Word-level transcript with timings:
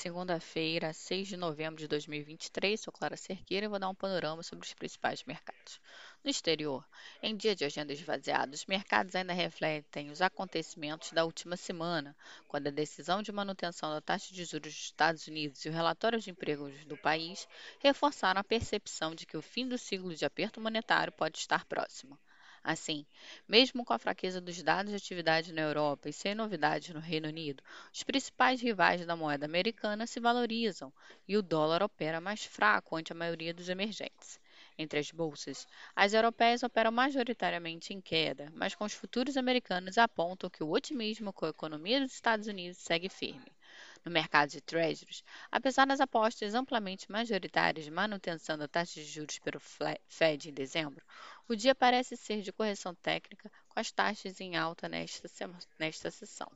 Segunda-feira, 0.00 0.94
6 0.94 1.28
de 1.28 1.36
novembro 1.36 1.78
de 1.78 1.86
2023, 1.86 2.80
sou 2.80 2.90
Clara 2.90 3.18
Cerqueira 3.18 3.66
e 3.66 3.68
vou 3.68 3.78
dar 3.78 3.90
um 3.90 3.94
panorama 3.94 4.42
sobre 4.42 4.64
os 4.64 4.72
principais 4.72 5.22
mercados. 5.24 5.78
No 6.24 6.30
exterior, 6.30 6.82
em 7.22 7.36
dia 7.36 7.54
de 7.54 7.66
agenda 7.66 7.92
esvaziada, 7.92 8.54
os 8.54 8.64
mercados 8.64 9.14
ainda 9.14 9.34
refletem 9.34 10.10
os 10.10 10.22
acontecimentos 10.22 11.12
da 11.12 11.22
última 11.22 11.54
semana, 11.54 12.16
quando 12.48 12.68
a 12.68 12.70
decisão 12.70 13.20
de 13.22 13.30
manutenção 13.30 13.90
da 13.90 14.00
taxa 14.00 14.32
de 14.32 14.42
juros 14.46 14.72
dos 14.72 14.84
Estados 14.84 15.26
Unidos 15.26 15.66
e 15.66 15.68
o 15.68 15.72
relatório 15.72 16.18
de 16.18 16.30
empregos 16.30 16.72
do 16.86 16.96
país 16.96 17.46
reforçaram 17.78 18.40
a 18.40 18.44
percepção 18.44 19.14
de 19.14 19.26
que 19.26 19.36
o 19.36 19.42
fim 19.42 19.68
do 19.68 19.76
ciclo 19.76 20.14
de 20.14 20.24
aperto 20.24 20.62
monetário 20.62 21.12
pode 21.12 21.36
estar 21.36 21.66
próximo. 21.66 22.18
Assim, 22.62 23.06
mesmo 23.48 23.84
com 23.84 23.92
a 23.94 23.98
fraqueza 23.98 24.40
dos 24.40 24.62
dados 24.62 24.90
de 24.90 24.96
atividade 24.96 25.52
na 25.52 25.62
Europa 25.62 26.08
e 26.08 26.12
sem 26.12 26.34
novidades 26.34 26.90
no 26.90 27.00
Reino 27.00 27.28
Unido, 27.28 27.62
os 27.92 28.02
principais 28.02 28.60
rivais 28.60 29.04
da 29.06 29.16
moeda 29.16 29.46
americana 29.46 30.06
se 30.06 30.20
valorizam 30.20 30.92
e 31.26 31.36
o 31.36 31.42
dólar 31.42 31.82
opera 31.82 32.20
mais 32.20 32.44
fraco 32.44 32.96
ante 32.96 33.12
a 33.12 33.14
maioria 33.14 33.54
dos 33.54 33.68
emergentes. 33.68 34.38
Entre 34.78 34.98
as 34.98 35.10
bolsas, 35.10 35.66
as 35.96 36.12
europeias 36.12 36.62
operam 36.62 36.92
majoritariamente 36.92 37.94
em 37.94 38.00
queda, 38.00 38.52
mas 38.54 38.74
com 38.74 38.84
os 38.84 38.92
futuros 38.92 39.36
americanos 39.36 39.96
apontam 39.96 40.50
que 40.50 40.62
o 40.62 40.70
otimismo 40.70 41.32
com 41.32 41.46
a 41.46 41.50
economia 41.50 42.00
dos 42.00 42.12
Estados 42.12 42.46
Unidos 42.46 42.78
segue 42.78 43.08
firme. 43.08 43.50
No 44.04 44.10
mercado 44.10 44.50
de 44.50 44.60
treasuries, 44.62 45.22
apesar 45.52 45.86
das 45.86 46.00
apostas 46.00 46.54
amplamente 46.54 47.10
majoritárias 47.12 47.84
de 47.84 47.90
manutenção 47.90 48.56
da 48.56 48.66
taxa 48.66 48.94
de 48.94 49.04
juros 49.04 49.38
pelo 49.38 49.60
Fed 49.60 50.48
em 50.48 50.54
dezembro, 50.54 51.04
o 51.46 51.54
dia 51.54 51.74
parece 51.74 52.16
ser 52.16 52.40
de 52.40 52.52
correção 52.52 52.94
técnica 52.94 53.52
com 53.68 53.78
as 53.78 53.90
taxas 53.90 54.40
em 54.40 54.56
alta 54.56 54.88
nesta, 54.88 55.28
nesta 55.78 56.10
sessão. 56.10 56.50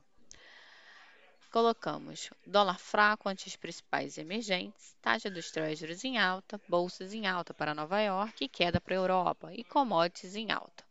Colocamos 1.51 2.29
dólar 2.47 2.79
fraco 2.79 3.29
ante 3.29 3.47
os 3.47 3.55
principais 3.55 4.17
emergentes, 4.17 4.95
taxa 5.01 5.29
dos 5.29 5.51
treasuries 5.51 6.03
em 6.03 6.17
alta, 6.17 6.59
bolsas 6.67 7.13
em 7.13 7.27
alta 7.27 7.53
para 7.53 7.75
Nova 7.75 8.01
York 8.01 8.43
e 8.43 8.49
queda 8.49 8.81
para 8.81 8.93
a 8.93 8.97
Europa 8.97 9.53
e 9.53 9.63
commodities 9.63 10.35
em 10.35 10.51
alta. 10.51 10.84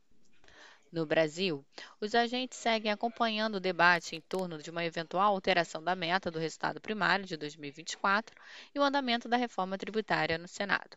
No 0.94 1.04
Brasil, 1.04 1.66
os 2.00 2.14
agentes 2.14 2.56
seguem 2.56 2.92
acompanhando 2.92 3.56
o 3.56 3.60
debate 3.60 4.14
em 4.14 4.20
torno 4.20 4.62
de 4.62 4.70
uma 4.70 4.84
eventual 4.84 5.34
alteração 5.34 5.82
da 5.82 5.96
meta 5.96 6.30
do 6.30 6.38
resultado 6.38 6.80
primário 6.80 7.24
de 7.24 7.36
2024 7.36 8.32
e 8.72 8.78
o 8.78 8.82
andamento 8.84 9.28
da 9.28 9.36
reforma 9.36 9.76
tributária 9.76 10.38
no 10.38 10.46
Senado. 10.46 10.96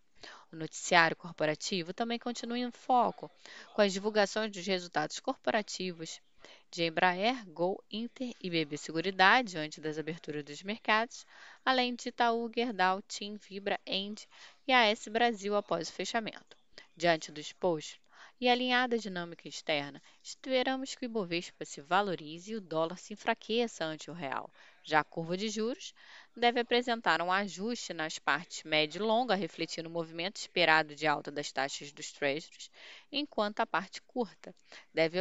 O 0.52 0.56
noticiário 0.56 1.18
corporativo 1.18 1.95
também 1.95 2.20
continua 2.20 2.59
em 2.59 2.70
foco, 2.70 3.28
com 3.73 3.81
as 3.81 3.92
divulgações 3.92 4.52
dos 4.52 4.68
resultados 4.68 5.20
corporativos 5.20 6.22
de 6.70 6.84
Embraer, 6.84 7.44
Gol, 7.50 7.84
Inter 7.90 8.36
e 8.40 8.52
BB 8.52 8.78
Seguridade 8.78 9.58
antes 9.58 9.80
das 9.80 9.98
aberturas 9.98 10.44
dos 10.44 10.62
mercados, 10.62 11.25
além 11.66 11.95
de 11.95 12.09
Itaú, 12.09 12.52
Gerdau, 12.56 13.02
TIM, 13.02 13.36
Vibra, 13.38 13.80
End 13.84 14.30
e 14.68 14.72
AS 14.72 15.08
Brasil 15.08 15.56
após 15.56 15.90
o 15.90 15.94
fechamento. 15.94 16.56
Diante 16.95 17.31
do 17.31 17.40
exposto, 17.40 18.00
e 18.39 18.47
alinhada 18.47 18.97
dinâmica 18.97 19.47
externa, 19.47 20.02
esperamos 20.21 20.93
que 20.95 21.05
o 21.05 21.07
Ibovespa 21.07 21.66
se 21.66 21.81
valorize 21.81 22.52
e 22.52 22.55
o 22.55 22.61
dólar 22.61 22.97
se 22.97 23.13
enfraqueça 23.13 23.83
ante 23.83 24.11
o 24.11 24.13
real. 24.13 24.52
Já 24.83 24.99
a 24.99 25.03
curva 25.03 25.35
de 25.35 25.49
juros 25.49 25.94
deve 26.35 26.59
apresentar 26.59 27.21
um 27.21 27.31
ajuste 27.31 27.94
nas 27.94 28.19
partes 28.19 28.63
média 28.63 28.99
e 28.99 29.02
longa, 29.02 29.35
refletindo 29.35 29.89
o 29.89 29.91
movimento 29.91 30.38
esperado 30.38 30.95
de 30.95 31.07
alta 31.07 31.31
das 31.31 31.52
taxas 31.52 31.91
dos 31.91 32.11
treasuries, 32.11 32.69
enquanto 33.11 33.59
a 33.59 33.66
parte 33.66 34.02
curta 34.03 34.53
deve 34.94 35.19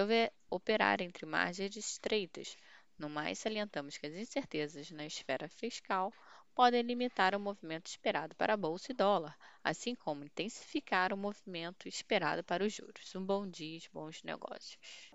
operar 0.51 1.01
entre 1.01 1.25
margens 1.25 1.75
estreitas. 1.77 2.57
No 2.99 3.09
mais, 3.09 3.39
salientamos 3.39 3.99
que 3.99 4.07
as 4.07 4.15
incertezas 4.15 4.91
na 4.91 5.07
esfera 5.07 5.49
fiscal 5.49 6.13
podem 6.57 6.81
limitar 6.81 7.35
o 7.35 7.39
movimento 7.39 7.87
esperado 7.87 8.35
para 8.35 8.55
a 8.55 8.57
bolsa 8.57 8.91
e 8.91 8.95
dólar, 8.95 9.37
assim 9.63 9.95
como 9.95 10.25
intensificar 10.25 11.13
o 11.13 11.17
movimento 11.17 11.87
esperado 11.87 12.43
para 12.43 12.65
os 12.65 12.73
juros. 12.73 13.15
Um 13.15 13.23
bom 13.23 13.47
dia 13.47 13.79
bons 13.93 14.23
negócios. 14.25 15.13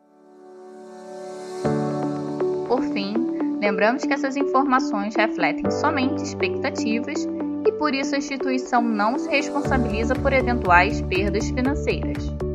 Por 2.67 2.83
fim, 2.93 3.13
lembramos 3.59 4.03
que 4.05 4.13
essas 4.13 4.37
informações 4.37 5.15
refletem 5.15 5.69
somente 5.71 6.21
expectativas 6.21 7.25
e 7.65 7.71
por 7.73 7.95
isso 7.95 8.13
a 8.13 8.19
instituição 8.19 8.83
não 8.83 9.17
se 9.17 9.27
responsabiliza 9.29 10.13
por 10.13 10.31
eventuais 10.31 11.01
perdas 11.01 11.49
financeiras. 11.49 12.50